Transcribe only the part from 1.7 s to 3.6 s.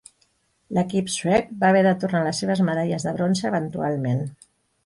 haver de tornar les seves medalles de bronze